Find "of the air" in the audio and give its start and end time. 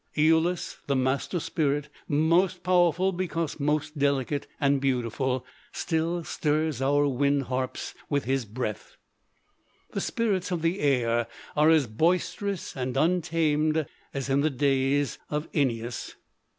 10.49-11.27